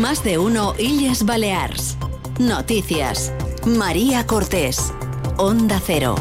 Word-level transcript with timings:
Más 0.00 0.24
de 0.24 0.38
uno 0.38 0.74
Illes 0.78 1.24
Balears. 1.26 1.98
Noticias. 2.38 3.30
María 3.66 4.26
Cortés. 4.26 4.90
Onda 5.36 5.82
Cero. 5.84 6.14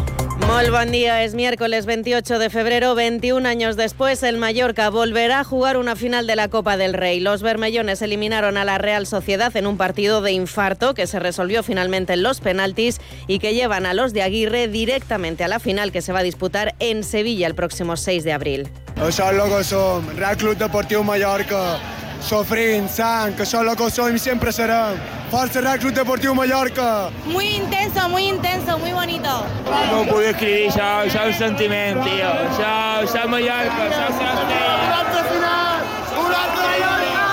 Muy 0.45 0.69
buen 0.69 0.91
día, 0.91 1.23
es 1.23 1.35
miércoles 1.35 1.85
28 1.85 2.37
de 2.39 2.49
febrero, 2.49 2.95
21 2.95 3.47
años 3.47 3.77
después, 3.77 4.23
el 4.23 4.37
Mallorca 4.37 4.89
volverá 4.89 5.39
a 5.39 5.43
jugar 5.45 5.77
una 5.77 5.95
final 5.95 6.27
de 6.27 6.35
la 6.35 6.49
Copa 6.49 6.75
del 6.75 6.93
Rey. 6.93 7.21
Los 7.21 7.41
bermellones 7.41 8.01
eliminaron 8.01 8.57
a 8.57 8.65
la 8.65 8.77
Real 8.77 9.07
Sociedad 9.07 9.55
en 9.55 9.67
un 9.67 9.77
partido 9.77 10.21
de 10.21 10.33
infarto 10.33 10.93
que 10.93 11.07
se 11.07 11.19
resolvió 11.19 11.63
finalmente 11.63 12.13
en 12.13 12.23
los 12.23 12.41
penaltis 12.41 12.99
y 13.27 13.39
que 13.39 13.53
llevan 13.53 13.85
a 13.85 13.93
los 13.93 14.11
de 14.11 14.23
Aguirre 14.23 14.67
directamente 14.67 15.45
a 15.45 15.47
la 15.47 15.59
final 15.59 15.93
que 15.93 16.01
se 16.01 16.11
va 16.11 16.19
a 16.19 16.23
disputar 16.23 16.75
en 16.79 17.05
Sevilla 17.05 17.47
el 17.47 17.55
próximo 17.55 17.95
6 17.95 18.23
de 18.25 18.33
abril. 18.33 18.69
És 19.01 19.17
que 19.17 19.63
som, 19.63 20.05
Real 20.17 20.37
Club 20.37 20.57
Deportiu 20.57 21.03
Mallorca, 21.03 21.79
sofrint, 22.21 22.87
sang, 22.89 23.35
que 23.35 23.43
això 23.45 23.61
és 23.63 23.71
el 23.71 23.77
que 23.77 23.89
som 23.91 24.15
i 24.15 24.19
sempre 24.21 24.51
serem. 24.55 24.99
Força 25.31 25.61
Real 25.61 25.79
Club 25.79 25.93
Deportiu 25.95 26.33
Mallorca! 26.35 27.09
Muy 27.25 27.47
intenso, 27.55 28.09
muy 28.09 28.27
intenso, 28.29 28.77
muy 28.77 28.91
bonito. 28.91 29.29
No 29.65 30.03
descriure, 30.19 30.67
això, 30.69 30.89
això 31.05 31.27
és 31.27 31.35
un 31.35 31.39
sentiment, 31.39 32.01
tio. 32.03 32.31
Això, 32.49 32.73
això 33.05 33.23
és 33.23 33.31
Mallorca, 33.31 33.87
això 33.87 34.03
és 34.09 34.19
Castella. 34.19 34.75
Un 34.87 34.93
altre 34.99 35.21
final! 35.31 35.77
Un 36.25 36.33
altre 36.43 36.67
Mallorca! 36.67 37.29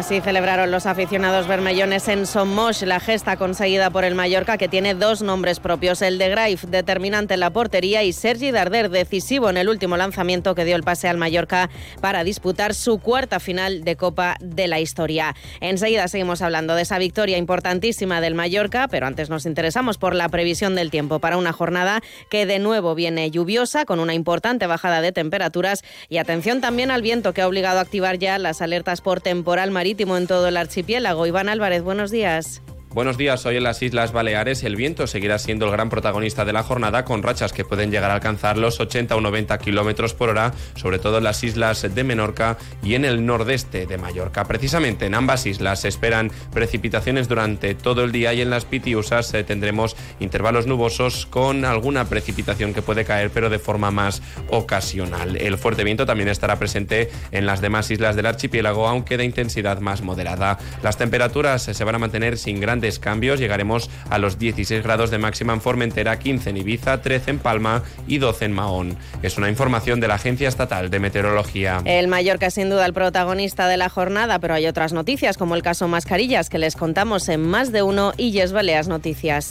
Así 0.00 0.22
celebraron 0.22 0.70
los 0.70 0.86
aficionados 0.86 1.46
bermellones 1.46 2.08
en 2.08 2.24
Sommosh 2.24 2.84
la 2.84 3.00
gesta 3.00 3.36
conseguida 3.36 3.90
por 3.90 4.06
el 4.06 4.14
Mallorca, 4.14 4.56
que 4.56 4.66
tiene 4.66 4.94
dos 4.94 5.20
nombres 5.20 5.60
propios, 5.60 6.00
el 6.00 6.16
de 6.16 6.30
Graif, 6.30 6.64
determinante 6.64 7.34
en 7.34 7.40
la 7.40 7.50
portería, 7.50 8.02
y 8.02 8.14
Sergi 8.14 8.50
Darder, 8.50 8.88
decisivo 8.88 9.50
en 9.50 9.58
el 9.58 9.68
último 9.68 9.98
lanzamiento 9.98 10.54
que 10.54 10.64
dio 10.64 10.74
el 10.74 10.84
pase 10.84 11.06
al 11.06 11.18
Mallorca 11.18 11.68
para 12.00 12.24
disputar 12.24 12.72
su 12.72 12.98
cuarta 12.98 13.40
final 13.40 13.84
de 13.84 13.96
Copa 13.96 14.36
de 14.40 14.68
la 14.68 14.80
historia. 14.80 15.36
Enseguida 15.60 16.08
seguimos 16.08 16.40
hablando 16.40 16.74
de 16.76 16.80
esa 16.80 16.96
victoria 16.96 17.36
importantísima 17.36 18.22
del 18.22 18.34
Mallorca, 18.34 18.88
pero 18.88 19.06
antes 19.06 19.28
nos 19.28 19.44
interesamos 19.44 19.98
por 19.98 20.14
la 20.14 20.30
previsión 20.30 20.76
del 20.76 20.90
tiempo 20.90 21.18
para 21.18 21.36
una 21.36 21.52
jornada 21.52 22.00
que 22.30 22.46
de 22.46 22.58
nuevo 22.58 22.94
viene 22.94 23.30
lluviosa, 23.30 23.84
con 23.84 24.00
una 24.00 24.14
importante 24.14 24.66
bajada 24.66 25.02
de 25.02 25.12
temperaturas 25.12 25.84
y 26.08 26.16
atención 26.16 26.62
también 26.62 26.90
al 26.90 27.02
viento 27.02 27.34
que 27.34 27.42
ha 27.42 27.46
obligado 27.46 27.80
a 27.80 27.82
activar 27.82 28.16
ya 28.16 28.38
las 28.38 28.62
alertas 28.62 29.02
por 29.02 29.20
temporal 29.20 29.70
marítimo 29.70 29.89
en 30.16 30.26
todo 30.26 30.48
el 30.48 30.56
archipiélago. 30.56 31.26
Iván 31.26 31.48
Álvarez, 31.48 31.82
buenos 31.82 32.10
días. 32.10 32.62
Buenos 32.92 33.16
días, 33.16 33.46
hoy 33.46 33.56
en 33.56 33.62
las 33.62 33.82
Islas 33.82 34.10
Baleares 34.10 34.64
el 34.64 34.74
viento 34.74 35.06
seguirá 35.06 35.38
siendo 35.38 35.66
el 35.66 35.70
gran 35.70 35.90
protagonista 35.90 36.44
de 36.44 36.52
la 36.52 36.64
jornada 36.64 37.04
con 37.04 37.22
rachas 37.22 37.52
que 37.52 37.64
pueden 37.64 37.92
llegar 37.92 38.10
a 38.10 38.14
alcanzar 38.14 38.58
los 38.58 38.80
80 38.80 39.14
o 39.14 39.20
90 39.20 39.56
kilómetros 39.58 40.12
por 40.12 40.28
hora, 40.28 40.52
sobre 40.74 40.98
todo 40.98 41.18
en 41.18 41.22
las 41.22 41.44
islas 41.44 41.82
de 41.94 42.02
Menorca 42.02 42.58
y 42.82 42.96
en 42.96 43.04
el 43.04 43.24
nordeste 43.24 43.86
de 43.86 43.96
Mallorca. 43.96 44.44
Precisamente 44.44 45.06
en 45.06 45.14
ambas 45.14 45.46
islas 45.46 45.82
se 45.82 45.88
esperan 45.88 46.32
precipitaciones 46.52 47.28
durante 47.28 47.76
todo 47.76 48.02
el 48.02 48.10
día 48.10 48.34
y 48.34 48.40
en 48.40 48.50
las 48.50 48.64
Pitiusas 48.64 49.32
eh, 49.34 49.44
tendremos 49.44 49.94
intervalos 50.18 50.66
nubosos 50.66 51.26
con 51.26 51.64
alguna 51.64 52.06
precipitación 52.06 52.74
que 52.74 52.82
puede 52.82 53.04
caer, 53.04 53.30
pero 53.30 53.50
de 53.50 53.60
forma 53.60 53.92
más 53.92 54.20
ocasional. 54.48 55.36
El 55.36 55.58
fuerte 55.58 55.84
viento 55.84 56.06
también 56.06 56.28
estará 56.28 56.58
presente 56.58 57.08
en 57.30 57.46
las 57.46 57.60
demás 57.60 57.88
islas 57.92 58.16
del 58.16 58.26
archipiélago, 58.26 58.88
aunque 58.88 59.16
de 59.16 59.26
intensidad 59.26 59.78
más 59.78 60.02
moderada. 60.02 60.58
Las 60.82 60.98
temperaturas 60.98 61.62
se 61.62 61.84
van 61.84 61.94
a 61.94 61.98
mantener 62.00 62.36
sin 62.36 62.58
grandes 62.80 62.98
cambios. 62.98 63.38
Llegaremos 63.38 63.90
a 64.08 64.18
los 64.18 64.38
16 64.38 64.82
grados 64.82 65.10
de 65.10 65.18
máxima 65.18 65.52
en 65.52 65.60
Formentera, 65.60 66.18
15 66.18 66.50
en 66.50 66.56
Ibiza, 66.56 67.02
13 67.02 67.32
en 67.32 67.38
Palma 67.38 67.82
y 68.06 68.16
12 68.18 68.46
en 68.46 68.52
Mahón. 68.52 68.96
Es 69.22 69.36
una 69.36 69.50
información 69.50 70.00
de 70.00 70.08
la 70.08 70.14
Agencia 70.14 70.48
Estatal 70.48 70.88
de 70.88 70.98
Meteorología. 70.98 71.82
El 71.84 72.08
Mallorca 72.08 72.46
es 72.46 72.54
sin 72.54 72.70
duda 72.70 72.86
el 72.86 72.94
protagonista 72.94 73.68
de 73.68 73.76
la 73.76 73.90
jornada, 73.90 74.38
pero 74.38 74.54
hay 74.54 74.66
otras 74.66 74.94
noticias 74.94 75.36
como 75.36 75.54
el 75.54 75.62
caso 75.62 75.88
Mascarillas 75.88 76.48
que 76.48 76.58
les 76.58 76.74
contamos 76.74 77.28
en 77.28 77.42
más 77.42 77.70
de 77.70 77.82
uno 77.82 78.12
y 78.16 78.32
Yes 78.32 78.52
Baleas 78.52 78.88
Noticias. 78.88 79.50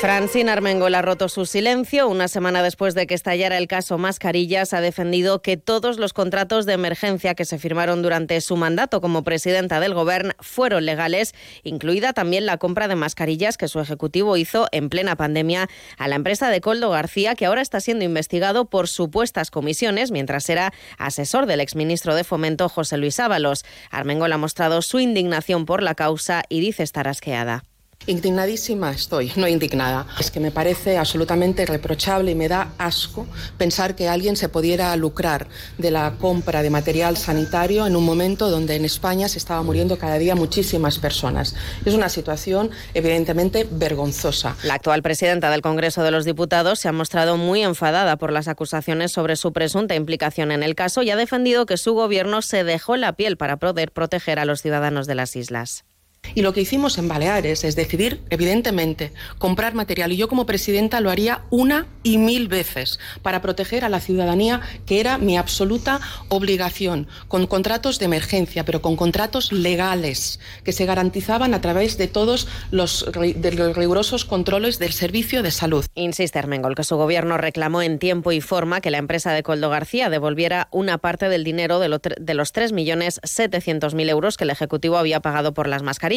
Francine 0.00 0.52
Armengol 0.52 0.94
ha 0.94 1.02
roto 1.02 1.28
su 1.28 1.44
silencio. 1.44 2.06
Una 2.06 2.28
semana 2.28 2.62
después 2.62 2.94
de 2.94 3.08
que 3.08 3.14
estallara 3.14 3.58
el 3.58 3.66
caso 3.66 3.98
Mascarillas, 3.98 4.72
ha 4.72 4.80
defendido 4.80 5.42
que 5.42 5.56
todos 5.56 5.98
los 5.98 6.12
contratos 6.12 6.66
de 6.66 6.74
emergencia 6.74 7.34
que 7.34 7.44
se 7.44 7.58
firmaron 7.58 8.00
durante 8.00 8.40
su 8.40 8.56
mandato 8.56 9.00
como 9.00 9.24
presidenta 9.24 9.80
del 9.80 9.94
Gobierno 9.94 10.34
fueron 10.38 10.86
legales, 10.86 11.34
incluida 11.64 12.12
también 12.12 12.46
la 12.46 12.58
compra 12.58 12.86
de 12.86 12.94
mascarillas 12.94 13.58
que 13.58 13.66
su 13.66 13.80
ejecutivo 13.80 14.36
hizo 14.36 14.68
en 14.70 14.88
plena 14.88 15.16
pandemia 15.16 15.68
a 15.98 16.06
la 16.06 16.14
empresa 16.14 16.48
de 16.48 16.60
Coldo 16.60 16.90
García, 16.90 17.34
que 17.34 17.46
ahora 17.46 17.60
está 17.60 17.80
siendo 17.80 18.04
investigado 18.04 18.66
por 18.70 18.86
supuestas 18.86 19.50
comisiones 19.50 20.12
mientras 20.12 20.48
era 20.48 20.72
asesor 20.96 21.46
del 21.46 21.60
exministro 21.60 22.14
de 22.14 22.22
Fomento 22.22 22.68
José 22.68 22.98
Luis 22.98 23.18
Ábalos. 23.18 23.64
Armengol 23.90 24.32
ha 24.32 24.38
mostrado 24.38 24.80
su 24.80 25.00
indignación 25.00 25.66
por 25.66 25.82
la 25.82 25.96
causa 25.96 26.44
y 26.48 26.60
dice 26.60 26.84
estar 26.84 27.08
asqueada. 27.08 27.64
Indignadísima 28.08 28.90
estoy, 28.90 29.32
no 29.36 29.46
indignada. 29.46 30.06
Es 30.18 30.30
que 30.30 30.40
me 30.40 30.50
parece 30.50 30.96
absolutamente 30.96 31.66
reprochable 31.66 32.30
y 32.30 32.34
me 32.34 32.48
da 32.48 32.72
asco 32.78 33.26
pensar 33.58 33.94
que 33.94 34.08
alguien 34.08 34.34
se 34.36 34.48
pudiera 34.48 34.96
lucrar 34.96 35.46
de 35.76 35.90
la 35.90 36.14
compra 36.18 36.62
de 36.62 36.70
material 36.70 37.18
sanitario 37.18 37.86
en 37.86 37.96
un 37.96 38.04
momento 38.04 38.50
donde 38.50 38.76
en 38.76 38.86
España 38.86 39.28
se 39.28 39.36
estaba 39.36 39.62
muriendo 39.62 39.98
cada 39.98 40.16
día 40.16 40.34
muchísimas 40.34 40.98
personas. 40.98 41.54
Es 41.84 41.92
una 41.92 42.08
situación 42.08 42.70
evidentemente 42.94 43.68
vergonzosa. 43.70 44.56
La 44.62 44.74
actual 44.74 45.02
presidenta 45.02 45.50
del 45.50 45.60
Congreso 45.60 46.02
de 46.02 46.10
los 46.10 46.24
Diputados 46.24 46.78
se 46.78 46.88
ha 46.88 46.92
mostrado 46.92 47.36
muy 47.36 47.62
enfadada 47.62 48.16
por 48.16 48.32
las 48.32 48.48
acusaciones 48.48 49.12
sobre 49.12 49.36
su 49.36 49.52
presunta 49.52 49.94
implicación 49.94 50.50
en 50.50 50.62
el 50.62 50.74
caso 50.74 51.02
y 51.02 51.10
ha 51.10 51.16
defendido 51.16 51.66
que 51.66 51.76
su 51.76 51.92
gobierno 51.92 52.40
se 52.40 52.64
dejó 52.64 52.96
la 52.96 53.12
piel 53.12 53.36
para 53.36 53.58
poder 53.58 53.92
proteger 53.92 54.38
a 54.38 54.46
los 54.46 54.62
ciudadanos 54.62 55.06
de 55.06 55.14
las 55.14 55.36
islas. 55.36 55.84
Y 56.34 56.42
lo 56.42 56.52
que 56.52 56.60
hicimos 56.60 56.98
en 56.98 57.08
Baleares 57.08 57.64
es 57.64 57.74
decidir, 57.74 58.20
evidentemente, 58.30 59.12
comprar 59.38 59.74
material. 59.74 60.12
Y 60.12 60.16
yo 60.16 60.28
como 60.28 60.46
presidenta 60.46 61.00
lo 61.00 61.10
haría 61.10 61.42
una 61.50 61.86
y 62.02 62.18
mil 62.18 62.48
veces 62.48 62.98
para 63.22 63.40
proteger 63.40 63.84
a 63.84 63.88
la 63.88 64.00
ciudadanía, 64.00 64.60
que 64.86 65.00
era 65.00 65.18
mi 65.18 65.36
absoluta 65.36 66.00
obligación, 66.28 67.08
con 67.28 67.46
contratos 67.46 67.98
de 67.98 68.06
emergencia, 68.06 68.64
pero 68.64 68.82
con 68.82 68.96
contratos 68.96 69.52
legales, 69.52 70.40
que 70.64 70.72
se 70.72 70.86
garantizaban 70.86 71.54
a 71.54 71.60
través 71.60 71.98
de 71.98 72.08
todos 72.08 72.46
los, 72.70 73.06
de 73.12 73.52
los 73.52 73.76
rigurosos 73.76 74.24
controles 74.24 74.78
del 74.78 74.92
Servicio 74.92 75.42
de 75.42 75.50
Salud. 75.50 75.86
Insiste 75.94 76.38
Armengol 76.38 76.74
que 76.74 76.84
su 76.84 76.96
gobierno 76.96 77.38
reclamó 77.38 77.82
en 77.82 77.98
tiempo 77.98 78.32
y 78.32 78.40
forma 78.40 78.80
que 78.80 78.90
la 78.90 78.98
empresa 78.98 79.32
de 79.32 79.42
Coldo 79.42 79.70
García 79.70 80.10
devolviera 80.10 80.68
una 80.72 80.98
parte 80.98 81.28
del 81.28 81.44
dinero 81.44 81.78
de, 81.78 81.88
lo, 81.88 81.98
de 81.98 82.34
los 82.34 82.54
3.700.000 82.54 84.08
euros 84.10 84.36
que 84.36 84.44
el 84.44 84.50
Ejecutivo 84.50 84.98
había 84.98 85.20
pagado 85.20 85.54
por 85.54 85.68
las 85.68 85.82
mascarillas. 85.82 86.07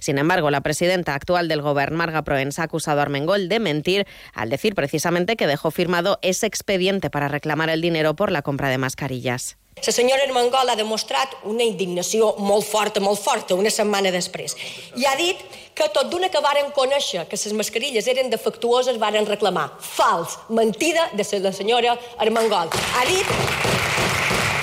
Sin 0.00 0.18
embargo, 0.18 0.50
la 0.50 0.60
presidenta 0.60 1.14
actual 1.14 1.48
del 1.48 1.62
Gobierno, 1.62 1.96
Marga 1.96 2.22
Proens, 2.22 2.58
ha 2.58 2.64
acusado 2.64 3.00
a 3.00 3.02
Armengol 3.02 3.48
de 3.48 3.60
mentir 3.60 4.06
al 4.34 4.50
decir 4.50 4.74
precisamente 4.74 5.36
que 5.36 5.46
dejó 5.46 5.70
firmado 5.70 6.18
ese 6.22 6.46
expediente 6.46 7.10
para 7.10 7.28
reclamar 7.28 7.70
el 7.70 7.80
dinero 7.80 8.14
por 8.14 8.32
la 8.32 8.42
compra 8.42 8.68
de 8.68 8.78
mascarillas. 8.78 9.56
La 9.86 9.92
senyora 9.92 10.24
Armengol 10.24 10.68
ha 10.68 10.74
demostrat 10.74 11.36
una 11.46 11.62
indignació 11.62 12.32
molt 12.42 12.66
forta, 12.66 13.00
molt 13.00 13.20
forta, 13.22 13.54
una 13.54 13.70
setmana 13.70 14.10
després. 14.10 14.56
I 14.98 15.06
ha 15.06 15.14
dit 15.14 15.38
que 15.78 15.86
tot 15.94 16.10
d'una 16.10 16.32
que 16.34 16.42
varen 16.42 16.72
conèixer 16.74 17.28
que 17.30 17.38
les 17.38 17.54
mascarilles 17.54 18.10
eren 18.10 18.30
defectuoses 18.30 18.98
varen 18.98 19.26
reclamar. 19.26 19.68
Fals, 19.78 20.34
mentida 20.48 21.08
de 21.14 21.24
la 21.38 21.52
senyora 21.52 21.94
Armengol. 22.18 22.74
Ha 22.74 23.06
dit 23.06 23.32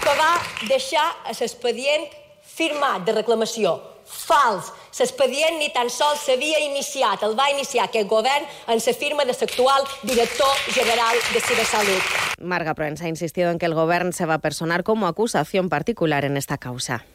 que 0.04 0.20
va 0.20 0.34
deixar 0.68 1.08
l'expedient 1.32 2.10
firmat 2.44 3.06
de 3.08 3.16
reclamació. 3.16 3.95
Fals. 4.06 4.72
L'expedient 5.00 5.58
ni 5.60 5.72
tan 5.74 5.90
sols 5.90 6.24
s'havia 6.26 6.62
iniciat. 6.64 7.24
El 7.24 7.36
va 7.38 7.50
iniciar 7.52 7.86
aquest 7.90 8.08
govern 8.08 8.46
en 8.68 8.80
la 8.86 8.94
firma 8.94 9.26
de 9.26 9.34
l'actual 9.34 9.84
director 10.04 10.54
general 10.70 11.18
de 11.34 11.42
Cibersalut. 11.42 12.04
Marga 12.40 12.74
Proens 12.74 13.02
ha 13.02 13.08
insistido 13.08 13.50
en 13.50 13.60
que 13.60 13.66
el 13.66 13.74
gobierno 13.74 14.12
se 14.12 14.26
va 14.26 14.36
a 14.36 14.84
como 14.84 15.08
acusación 15.08 15.70
particular 15.70 16.26
en 16.26 16.38
esta 16.38 16.58
causa. 16.58 17.06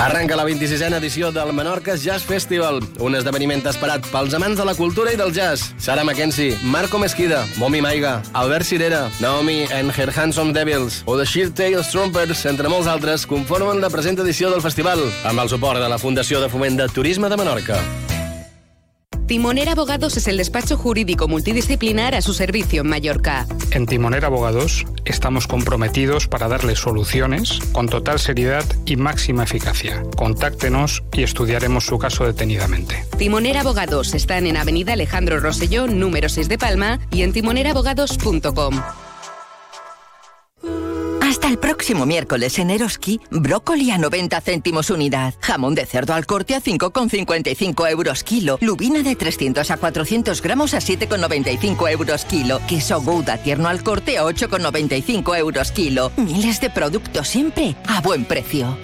Arranca 0.00 0.34
la 0.34 0.44
26a 0.44 0.96
edició 0.98 1.30
del 1.30 1.52
Menorca 1.52 1.94
Jazz 1.94 2.24
Festival, 2.26 2.80
un 2.98 3.14
esdeveniment 3.14 3.62
esperat 3.70 4.04
pels 4.10 4.34
amants 4.34 4.58
de 4.58 4.64
la 4.66 4.74
cultura 4.74 5.12
i 5.14 5.16
del 5.16 5.30
jazz. 5.32 5.70
Sara 5.78 6.02
Mackenzie, 6.04 6.58
Marco 6.64 6.98
Mesquida, 6.98 7.44
Momi 7.58 7.80
Maiga, 7.80 8.16
Albert 8.32 8.66
Cirera, 8.66 9.04
Naomi 9.20 9.62
and 9.70 9.94
Her 9.94 10.10
Handsome 10.10 10.52
Devils 10.52 11.04
o 11.06 11.16
The 11.16 11.24
Sheer 11.24 11.54
Tails 11.54 11.92
Trumpers, 11.94 12.42
entre 12.50 12.68
molts 12.68 12.90
altres, 12.90 13.24
conformen 13.24 13.80
la 13.80 13.90
present 13.90 14.18
edició 14.18 14.50
del 14.50 14.66
festival, 14.66 15.00
amb 15.24 15.46
el 15.46 15.48
suport 15.48 15.78
de 15.78 15.88
la 15.88 16.02
Fundació 16.02 16.42
de 16.42 16.50
Foment 16.50 16.76
de 16.82 16.90
Turisme 16.90 17.30
de 17.30 17.38
Menorca. 17.38 17.78
Timonera 19.26 19.72
Abogados 19.72 20.16
es 20.16 20.28
el 20.28 20.36
despacho 20.36 20.76
jurídico 20.76 21.28
multidisciplinar 21.28 22.14
a 22.14 22.22
su 22.22 22.34
servicio 22.34 22.82
en 22.82 22.88
Mallorca. 22.88 23.46
En 23.70 23.86
Timonera 23.86 24.26
Abogados 24.26 24.84
estamos 25.04 25.46
comprometidos 25.46 26.28
para 26.28 26.48
darle 26.48 26.76
soluciones 26.76 27.58
con 27.72 27.88
total 27.88 28.18
seriedad 28.18 28.64
y 28.86 28.96
máxima 28.96 29.44
eficacia. 29.44 30.02
Contáctenos 30.16 31.02
y 31.12 31.22
estudiaremos 31.22 31.86
su 31.86 31.98
caso 31.98 32.24
detenidamente. 32.24 33.04
Timonera 33.18 33.60
Abogados 33.60 34.14
están 34.14 34.46
en 34.46 34.56
Avenida 34.56 34.92
Alejandro 34.92 35.40
Rosselló, 35.40 35.86
número 35.86 36.28
6 36.28 36.48
de 36.48 36.58
Palma 36.58 37.00
y 37.10 37.22
en 37.22 37.32
timonerabogados.com. 37.32 38.80
Hasta 41.44 41.52
el 41.52 41.58
próximo 41.58 42.06
miércoles 42.06 42.58
en 42.58 42.70
Eroski, 42.70 43.20
brócoli 43.30 43.90
a 43.90 43.98
90 43.98 44.40
céntimos 44.40 44.88
unidad, 44.88 45.34
jamón 45.40 45.74
de 45.74 45.84
cerdo 45.84 46.14
al 46.14 46.24
corte 46.24 46.54
a 46.54 46.62
5,55 46.62 47.90
euros 47.90 48.24
kilo, 48.24 48.56
lubina 48.62 49.02
de 49.02 49.14
300 49.14 49.70
a 49.70 49.76
400 49.76 50.40
gramos 50.40 50.72
a 50.72 50.78
7,95 50.78 51.90
euros 51.90 52.24
kilo, 52.24 52.62
queso 52.66 53.02
Gouda 53.02 53.36
tierno 53.36 53.68
al 53.68 53.82
corte 53.82 54.16
a 54.16 54.24
8,95 54.24 55.36
euros 55.36 55.70
kilo. 55.70 56.12
Miles 56.16 56.62
de 56.62 56.70
productos 56.70 57.28
siempre 57.28 57.76
a 57.88 58.00
buen 58.00 58.24
precio. 58.24 58.78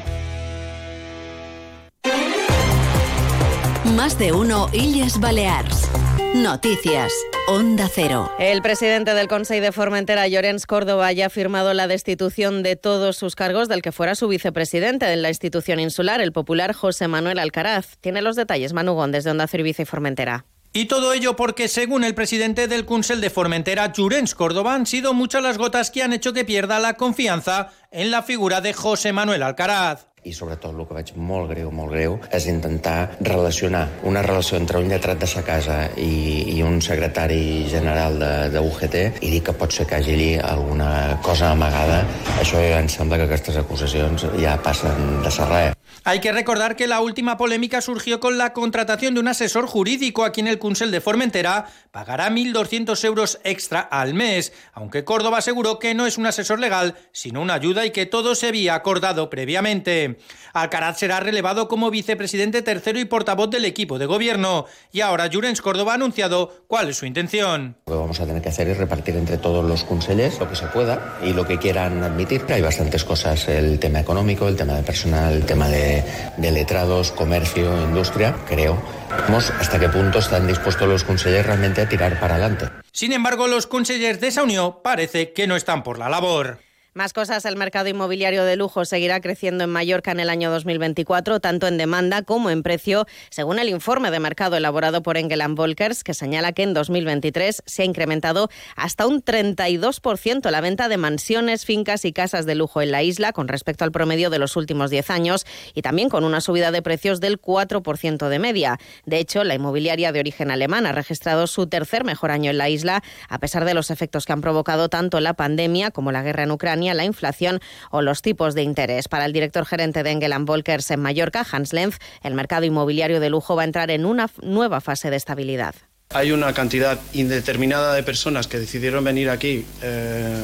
Más 3.97 4.19
de 4.19 4.33
uno 4.33 4.69
Illes 4.75 5.19
Balears. 5.19 5.89
Noticias. 6.35 7.11
Onda 7.51 7.91
Cero. 7.93 8.31
El 8.39 8.63
presidente 8.63 9.13
del 9.13 9.27
Consejo 9.27 9.61
de 9.61 9.73
Formentera, 9.73 10.29
Llorens 10.29 10.67
Córdoba, 10.67 11.11
ya 11.11 11.27
ha 11.27 11.31
firmado 11.31 11.75
la 11.75 11.89
destitución 11.89 12.63
de 12.63 12.77
todos 12.77 13.17
sus 13.17 13.35
cargos 13.35 13.67
del 13.67 13.83
que 13.83 13.91
fuera 13.91 14.15
su 14.15 14.29
vicepresidente 14.29 15.07
de 15.07 15.17
la 15.17 15.31
institución 15.31 15.81
insular, 15.81 16.21
el 16.21 16.31
popular 16.31 16.73
José 16.75 17.09
Manuel 17.09 17.41
Alcaraz. 17.41 17.97
Tiene 18.01 18.23
los 18.23 18.37
detalles 18.37 18.73
Manugón 18.73 19.11
desde 19.11 19.33
Onda 19.33 19.49
Cero 19.49 19.63
y 19.63 19.65
Vice 19.65 19.85
Formentera. 19.85 20.45
Y 20.73 20.85
todo 20.85 21.13
ello 21.13 21.35
porque, 21.35 21.67
según 21.67 22.05
el 22.05 22.15
presidente 22.15 22.69
del 22.69 22.87
Consell 22.87 23.21
de 23.21 23.31
Formentera, 23.31 23.93
Llorens 23.93 24.37
Córdoba, 24.37 24.77
han 24.77 24.87
sido 24.87 25.13
muchas 25.13 25.43
las 25.43 25.59
gotas 25.59 25.91
que 25.91 26.05
han 26.05 26.13
hecho 26.13 26.33
que 26.33 26.45
pierda 26.45 26.79
la 26.79 26.95
confianza 26.95 27.73
en 27.91 28.13
la 28.13 28.23
figura 28.23 28.61
de 28.61 28.75
José 28.75 29.13
Manuel 29.13 29.43
Alcaraz. 29.43 30.07
I 30.25 30.33
sobretot 30.37 30.75
el 30.75 30.87
que 30.87 30.97
veig 30.97 31.13
molt 31.17 31.51
greu, 31.53 31.71
molt 31.73 31.95
greu, 31.95 32.19
és 32.37 32.47
intentar 32.51 33.17
relacionar 33.25 33.87
una 34.09 34.23
relació 34.27 34.59
entre 34.61 34.83
un 34.83 34.91
lletrat 34.93 35.21
de 35.21 35.29
sa 35.31 35.43
casa 35.47 35.79
i, 35.97 36.57
i 36.57 36.61
un 36.67 36.81
secretari 36.85 37.67
general 37.71 38.19
de, 38.21 38.33
de 38.53 38.61
UGT 38.61 38.99
i 39.25 39.33
dir 39.33 39.43
que 39.47 39.57
pot 39.57 39.73
ser 39.73 39.89
que 39.89 40.01
hagi 40.01 40.17
allí 40.17 40.31
alguna 40.39 41.19
cosa 41.25 41.55
amagada. 41.55 42.03
Això 42.39 42.61
ja 42.61 42.81
em 42.83 42.89
sembla 42.93 43.21
que 43.21 43.31
aquestes 43.31 43.61
acusacions 43.61 44.29
ja 44.41 44.59
passen 44.63 45.23
de 45.25 45.33
ser 45.33 45.49
res. 45.49 45.80
Hay 46.05 46.21
que 46.21 46.33
recordar 46.33 46.77
que 46.77 46.87
la 46.87 47.01
última 47.01 47.37
polémica 47.37 47.83
surgió 47.83 48.21
con 48.21 48.39
la 48.39 48.55
contratación 48.55 49.15
de 49.15 49.21
un 49.21 49.29
asesor 49.29 49.67
jurídico 49.67 50.25
a 50.25 50.33
quien 50.33 50.47
el 50.47 50.59
Consell 50.59 50.91
de 50.91 51.03
Formentera 51.03 51.67
pagará 51.91 52.31
1.200 52.31 53.05
euros 53.05 53.39
extra 53.45 53.81
al 53.81 54.15
mes, 54.15 54.53
aunque 54.73 55.05
Córdoba 55.05 55.39
aseguró 55.39 55.79
que 55.79 55.95
no 55.95 56.07
es 56.07 56.17
un 56.17 56.27
asesor 56.27 56.59
legal, 56.59 56.95
sino 57.13 57.43
una 57.43 57.55
ayuda 57.55 57.85
y 57.85 57.91
que 57.91 58.07
todo 58.07 58.35
se 58.35 58.49
había 58.49 58.75
acordado 58.75 59.29
previamente. 59.29 60.19
Alcaraz 60.55 60.99
será 60.99 61.21
relevado 61.21 61.69
como 61.69 61.91
vicepresidente 61.91 62.63
tercero 62.63 62.99
y 62.99 63.05
portavoz 63.05 63.51
del 63.51 63.67
equipo 63.67 63.99
de 63.99 64.07
gobierno, 64.07 64.65
y 64.93 65.03
ahora 65.03 65.27
Llorens 65.27 65.61
Córdoba 65.61 65.93
ha 65.93 65.97
anunciado 65.97 66.65
cuál 66.67 66.89
es 66.89 66.97
su 66.97 67.05
intención. 67.05 67.77
Lo 67.87 67.93
que 67.93 67.99
vamos 67.99 68.21
a 68.21 68.27
tener 68.27 68.41
que 68.41 68.49
hacer 68.49 68.69
es 68.69 68.79
repartir 68.79 69.17
entre 69.17 69.37
todos 69.37 69.65
los 69.65 69.85
consellers 69.85 70.39
lo 70.39 70.49
que 70.49 70.57
se 70.57 70.67
pueda 70.69 71.19
y 71.23 71.35
lo 71.35 71.47
que 71.47 71.59
quieran 71.59 72.03
admitir. 72.03 72.47
Hay 72.49 72.63
bastantes 72.63 73.05
cosas, 73.05 73.49
el 73.49 73.79
tema 73.79 74.01
económico, 74.01 74.49
el 74.49 74.57
tema 74.57 74.75
de 74.75 74.83
personal, 74.83 75.35
el 75.35 75.45
tema 75.45 75.69
de 75.69 75.90
de, 76.37 76.51
letrados, 76.51 77.13
comercio, 77.13 77.77
industria, 77.83 78.37
creo. 78.49 78.81
Vemos 79.27 79.51
hasta 79.51 79.79
qué 79.79 79.89
punto 79.89 80.19
están 80.19 80.47
dispuestos 80.47 80.89
los 80.89 81.05
consellers 81.05 81.47
realmente 81.47 81.81
a 81.81 81.89
tirar 81.89 82.19
para 82.21 82.35
adelante. 82.35 82.69
Sin 82.93 83.13
embargo, 83.13 83.47
los 83.47 83.67
consellers 83.67 84.21
de 84.21 84.29
esa 84.29 84.43
unión 84.43 84.77
parece 84.83 85.33
que 85.33 85.47
no 85.47 85.57
están 85.57 85.83
por 85.83 85.99
la 85.99 86.09
labor. 86.09 86.59
Más 86.93 87.13
cosas, 87.13 87.45
el 87.45 87.55
mercado 87.55 87.89
inmobiliario 87.89 88.45
de 88.45 88.57
lujo 88.57 88.85
seguirá 88.85 89.21
creciendo 89.21 89.63
en 89.63 89.71
Mallorca 89.71 90.11
en 90.11 90.19
el 90.19 90.29
año 90.29 90.51
2024, 90.51 91.39
tanto 91.39 91.69
en 91.69 91.79
demanda 91.79 92.23
como 92.23 92.51
en 92.51 92.65
precio, 92.65 93.07
según 93.31 93.61
el 93.61 93.69
informe 93.69 94.11
de 94.11 94.19
mercado 94.19 94.57
elaborado 94.57 95.01
por 95.01 95.17
Engel 95.17 95.41
Volkers, 95.51 96.03
que 96.03 96.15
señala 96.15 96.51
que 96.51 96.65
en 96.65 96.75
2023 96.75 97.63
se 97.65 97.83
ha 97.83 97.85
incrementado 97.85 98.51
hasta 98.75 99.07
un 99.07 99.23
32% 99.23 100.51
la 100.51 100.61
venta 100.61 100.89
de 100.89 100.97
mansiones, 100.97 101.65
fincas 101.65 102.05
y 102.05 102.13
casas 102.13 102.45
de 102.45 102.57
lujo 102.57 102.83
en 102.83 102.91
la 102.91 103.05
isla 103.05 103.33
con 103.33 103.47
respecto 103.47 103.85
al 103.85 103.93
promedio 103.93 104.29
de 104.29 104.41
los 104.41 104.57
últimos 104.57 104.91
10 104.91 105.11
años 105.11 105.47
y 105.75 105.83
también 105.83 106.09
con 106.09 106.25
una 106.25 106.41
subida 106.41 106.73
de 106.73 106.83
precios 106.83 107.21
del 107.21 107.41
4% 107.41 108.29
de 108.29 108.39
media. 108.41 108.81
De 109.07 109.19
hecho, 109.19 109.45
la 109.45 109.55
inmobiliaria 109.55 110.11
de 110.11 110.19
origen 110.19 110.51
alemán 110.51 110.87
ha 110.87 110.93
registrado 110.93 111.47
su 111.47 111.69
tercer 111.69 112.03
mejor 112.03 112.33
año 112.33 112.51
en 112.51 112.59
la 112.59 112.69
isla, 112.69 113.05
a 113.29 113.39
pesar 113.39 113.65
de 113.65 113.75
los 113.75 113.93
efectos 113.93 114.27
que 114.27 114.33
han 114.33 114.41
provocado 114.41 114.89
tanto 114.89 115.21
la 115.21 115.35
pandemia 115.35 115.93
como 115.93 116.11
la 116.11 116.25
guerra 116.25 116.43
en 116.43 116.51
Ucrania 116.51 116.81
la 116.95 117.05
inflación 117.05 117.61
o 117.91 118.03
los 118.03 118.23
tipos 118.23 118.55
de 118.55 118.63
interés. 118.63 119.09
Para 119.09 119.27
el 119.27 119.33
director 119.33 119.67
gerente 119.67 120.03
de 120.03 120.11
Engel 120.11 120.33
Volkers 120.41 120.91
en 120.91 121.01
Mallorca, 121.01 121.47
Hans 121.51 121.73
Lenz, 121.73 121.99
el 122.23 122.35
mercado 122.35 122.65
inmobiliario 122.65 123.21
de 123.21 123.31
lujo 123.31 123.57
va 123.57 123.63
a 123.63 123.65
entrar 123.65 123.91
en 123.91 124.05
una 124.05 124.31
nueva 124.43 124.81
fase 124.81 125.11
de 125.11 125.17
estabilidad. 125.17 125.75
Hay 126.13 126.33
una 126.33 126.53
cantidad 126.53 126.99
indeterminada 127.13 127.95
de 127.95 128.03
personas 128.03 128.49
que 128.49 128.59
decidieron 128.59 129.05
venir 129.05 129.31
aquí 129.31 129.65
eh, 129.81 130.43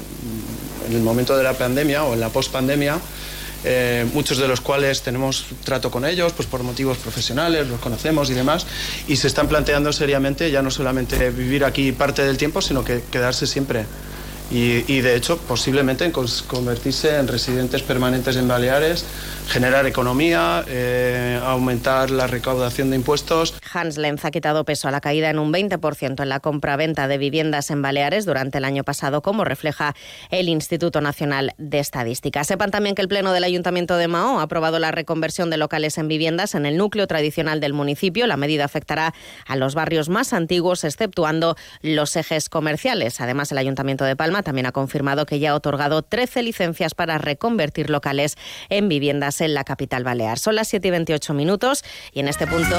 en 0.88 0.94
el 0.94 1.02
momento 1.02 1.36
de 1.36 1.42
la 1.42 1.54
pandemia 1.54 2.04
o 2.04 2.14
en 2.14 2.20
la 2.20 2.28
post-pandemia, 2.28 3.00
eh, 3.64 4.06
muchos 4.12 4.38
de 4.38 4.46
los 4.46 4.60
cuales 4.60 5.02
tenemos 5.02 5.46
trato 5.64 5.90
con 5.90 6.04
ellos 6.04 6.32
pues 6.34 6.46
por 6.46 6.62
motivos 6.62 6.98
profesionales, 6.98 7.66
los 7.66 7.80
conocemos 7.80 8.30
y 8.30 8.34
demás, 8.34 8.64
y 9.08 9.16
se 9.16 9.26
están 9.26 9.48
planteando 9.48 9.92
seriamente 9.92 10.52
ya 10.52 10.62
no 10.62 10.70
solamente 10.70 11.30
vivir 11.30 11.64
aquí 11.64 11.90
parte 11.90 12.22
del 12.22 12.36
tiempo, 12.36 12.62
sino 12.62 12.84
que 12.84 13.02
quedarse 13.10 13.48
siempre 13.48 13.86
y, 14.50 15.00
de 15.00 15.16
hecho 15.16 15.38
posiblemente 15.38 16.04
en 16.04 16.12
convertirse 16.12 17.16
en 17.18 17.28
residentes 17.28 17.82
permanentes 17.82 18.36
en 18.36 18.46
Baleares, 18.46 19.04
generar 19.48 19.86
economía, 19.86 20.64
eh, 20.68 21.40
aumentar 21.44 22.10
la 22.10 22.26
recaudación 22.26 22.90
de 22.90 22.96
impuestos. 22.96 23.54
Hans 23.72 23.96
Lenz 23.96 24.24
ha 24.24 24.30
quitado 24.30 24.64
peso 24.64 24.88
a 24.88 24.90
la 24.90 25.00
caída 25.00 25.30
en 25.30 25.38
un 25.38 25.52
20% 25.52 26.22
en 26.22 26.28
la 26.28 26.40
compra-venta 26.40 27.08
de 27.08 27.18
viviendas 27.18 27.70
en 27.70 27.82
Baleares 27.82 28.24
durante 28.24 28.58
el 28.58 28.64
año 28.64 28.84
pasado, 28.84 29.22
como 29.22 29.44
refleja 29.44 29.94
el 30.30 30.48
Instituto 30.48 31.00
Nacional 31.00 31.52
de 31.58 31.78
Estadística. 31.78 32.44
Sepan 32.44 32.70
también 32.70 32.94
que 32.94 33.02
el 33.02 33.08
Pleno 33.08 33.32
del 33.32 33.44
Ayuntamiento 33.44 33.96
de 33.96 34.08
Mao 34.08 34.40
ha 34.40 34.42
aprobado 34.42 34.78
la 34.78 34.90
reconversión 34.90 35.50
de 35.50 35.56
locales 35.56 35.98
en 35.98 36.08
viviendas 36.08 36.54
en 36.54 36.66
el 36.66 36.76
núcleo 36.76 37.06
tradicional 37.06 37.60
del 37.60 37.72
municipio. 37.72 38.26
La 38.26 38.36
medida 38.36 38.64
afectará 38.64 39.14
a 39.46 39.56
los 39.56 39.74
barrios 39.74 40.08
más 40.08 40.32
antiguos, 40.32 40.84
exceptuando 40.84 41.56
los 41.82 42.16
ejes 42.16 42.48
comerciales. 42.48 43.20
Además, 43.20 43.52
el 43.52 43.58
Ayuntamiento 43.58 44.04
de 44.04 44.16
Palma 44.16 44.35
también 44.42 44.66
ha 44.66 44.72
confirmado 44.72 45.26
que 45.26 45.38
ya 45.38 45.52
ha 45.52 45.54
otorgado 45.54 46.02
13 46.02 46.42
licencias 46.42 46.94
para 46.94 47.18
reconvertir 47.18 47.90
locales 47.90 48.36
en 48.68 48.88
viviendas 48.88 49.40
en 49.40 49.54
la 49.54 49.64
capital 49.64 50.04
balear. 50.04 50.38
Son 50.38 50.54
las 50.54 50.68
7 50.68 50.88
y 50.88 50.90
28 50.90 51.34
minutos 51.34 51.84
y 52.12 52.20
en 52.20 52.28
este 52.28 52.46
punto 52.46 52.76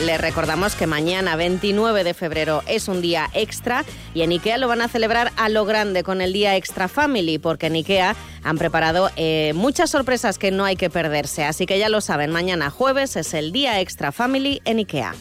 les 0.00 0.20
recordamos 0.20 0.74
que 0.74 0.86
mañana 0.86 1.36
29 1.36 2.02
de 2.02 2.14
febrero 2.14 2.62
es 2.66 2.88
un 2.88 3.00
día 3.00 3.28
extra 3.34 3.84
y 4.14 4.22
en 4.22 4.30
IKEA 4.30 4.58
lo 4.58 4.66
van 4.66 4.80
a 4.80 4.88
celebrar 4.88 5.32
a 5.36 5.48
lo 5.48 5.64
grande 5.64 6.02
con 6.02 6.20
el 6.20 6.32
día 6.32 6.56
Extra 6.56 6.88
Family 6.88 7.38
porque 7.38 7.66
en 7.66 7.74
IKEA 7.74 8.16
han 8.42 8.58
preparado 8.58 9.10
eh, 9.16 9.52
muchas 9.54 9.90
sorpresas 9.90 10.38
que 10.38 10.50
no 10.50 10.64
hay 10.64 10.76
que 10.76 10.90
perderse. 10.90 11.44
Así 11.44 11.66
que 11.66 11.78
ya 11.78 11.88
lo 11.88 12.00
saben, 12.00 12.30
mañana 12.30 12.70
jueves 12.70 13.16
es 13.16 13.34
el 13.34 13.52
día 13.52 13.80
Extra 13.80 14.12
Family 14.12 14.60
en 14.64 14.78
IKEA. 14.78 15.14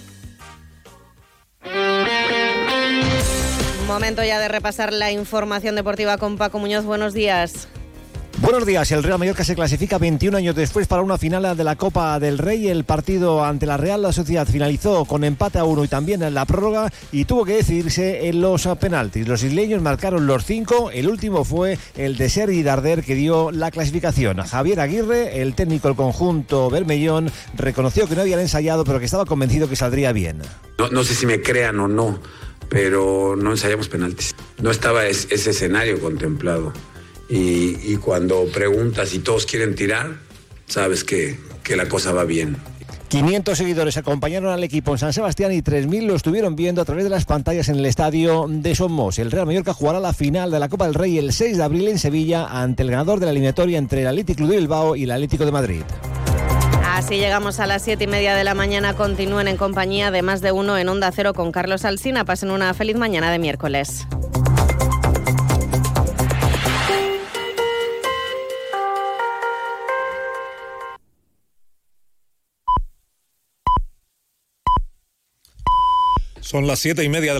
Momento 3.88 4.24
ya 4.24 4.40
de 4.40 4.48
repasar 4.48 4.94
la 4.94 5.12
información 5.12 5.76
deportiva 5.76 6.18
con 6.18 6.38
Paco 6.38 6.60
Muñoz. 6.60 6.86
Buenos 6.86 7.14
días. 7.14 7.68
Buenos 8.42 8.66
días. 8.66 8.92
El 8.92 9.04
Real 9.04 9.20
Mallorca 9.20 9.44
se 9.44 9.54
clasifica 9.54 10.00
21 10.00 10.36
años 10.36 10.56
después 10.56 10.88
para 10.88 11.04
una 11.04 11.20
final 11.20 11.56
de 11.56 11.64
la 11.64 11.76
Copa 11.76 12.20
del 12.20 12.40
Rey. 12.40 12.70
El 12.70 12.86
partido 12.86 13.46
ante 13.46 13.68
la 13.68 13.78
Real 13.78 14.02
la 14.02 14.12
Sociedad 14.12 14.48
finalizó 14.48 15.06
con 15.06 15.24
empate 15.24 15.60
a 15.60 15.64
uno 15.64 15.84
y 15.84 15.88
también 15.88 16.24
en 16.24 16.34
la 16.34 16.46
prórroga 16.46 16.92
y 17.12 17.26
tuvo 17.26 17.46
que 17.46 17.58
decidirse 17.58 18.30
en 18.30 18.42
los 18.42 18.68
penaltis. 18.80 19.28
Los 19.28 19.44
isleños 19.44 19.82
marcaron 19.82 20.26
los 20.26 20.44
cinco. 20.44 20.90
El 20.90 21.08
último 21.08 21.44
fue 21.44 21.78
el 21.96 22.18
de 22.18 22.30
Sergi 22.30 22.64
Darder 22.64 23.04
que 23.04 23.14
dio 23.14 23.52
la 23.52 23.70
clasificación. 23.70 24.38
Javier 24.38 24.80
Aguirre, 24.80 25.42
el 25.42 25.54
técnico 25.54 25.90
del 25.90 25.98
conjunto 25.98 26.70
Bermellón, 26.72 27.32
reconoció 27.56 28.08
que 28.08 28.16
no 28.16 28.22
habían 28.22 28.40
ensayado 28.40 28.86
pero 28.86 28.98
que 28.98 29.06
estaba 29.06 29.26
convencido 29.26 29.70
que 29.70 29.76
saldría 29.76 30.14
bien. 30.14 30.42
No, 30.80 30.90
no 30.90 31.04
sé 31.04 31.14
si 31.14 31.28
me 31.28 31.42
crean 31.42 31.80
o 31.80 31.88
no 31.88 32.20
pero 32.72 33.36
no 33.36 33.51
ensayamos 33.51 33.90
penaltis. 33.90 34.34
No 34.62 34.72
estaba 34.72 35.06
ese 35.06 35.36
escenario 35.36 36.00
contemplado. 36.00 36.72
Y, 37.30 37.96
cuando 37.98 38.46
preguntas 38.46 39.13
y 39.13 39.20
todos 39.20 39.46
quieren 39.46 39.75
tirar, 39.75 40.18
sabes 40.68 41.04
que, 41.04 41.38
que 41.63 41.75
la 41.75 41.88
cosa 41.88 42.12
va 42.13 42.24
bien. 42.24 42.58
500 43.10 43.58
seguidores 43.58 43.98
acompañaron 43.98 44.54
al 44.54 44.63
equipo 44.63 44.94
en 44.94 44.98
San 44.98 45.12
Sebastián 45.12 45.51
y 45.51 45.62
3.000 45.62 46.08
lo 46.08 46.16
estuvieron 46.16 46.56
viendo 46.56 46.82
a 46.82 46.86
través 46.86 47.04
de 47.04 47.10
las 47.10 47.25
pantallas 47.25 47.68
en 47.68 47.78
el 47.78 47.86
estadio 47.86 48.46
de 48.48 48.74
Somos. 48.74 49.20
El 49.20 49.32
Real 49.32 49.46
Mallorca 49.46 49.74
jugará 49.74 50.00
la 50.00 50.13
final 50.13 50.50
de 50.50 50.60
la 50.60 50.70
Copa 50.70 50.86
del 50.86 50.94
Rey 50.94 51.18
el 51.18 51.34
6 51.34 51.58
de 51.58 51.63
abril 51.63 51.90
en 51.90 52.00
Sevilla 52.00 52.46
ante 52.46 52.84
el 52.84 52.92
ganador 52.92 53.20
de 53.20 53.25
la 53.25 53.32
eliminatoria 53.32 53.78
entre 53.78 54.01
el 54.01 54.08
Atlético 54.08 54.48
de 54.48 54.58
Bilbao 54.58 54.96
y 54.96 55.04
el 55.04 55.12
Atlético 55.12 55.46
de 55.46 55.51
Madrid. 55.51 55.82
Así 56.93 57.15
llegamos 57.15 57.62
a 57.62 57.67
las 57.67 57.83
siete 57.83 58.03
y 58.03 58.07
media 58.07 58.36
de 58.36 58.43
la 58.43 58.53
mañana. 58.53 58.93
Continúen 58.93 59.48
en 59.48 59.55
compañía 59.55 60.12
de 60.12 60.21
más 60.21 60.41
de 60.41 60.51
uno 60.51 60.77
en 60.77 60.89
Onda 60.89 61.10
Cero 61.13 61.33
con 61.33 61.53
Carlos 61.53 61.86
Alsina. 61.86 62.25
Pasen 62.25 62.51
una 62.51 62.74
feliz 62.74 62.98
mañana 62.98 63.31
de 63.31 63.39
miércoles. 63.39 64.05
Son 76.41 76.67
las 76.67 76.79
siete 76.79 77.05
y 77.05 77.07
media 77.07 77.33
de 77.33 77.39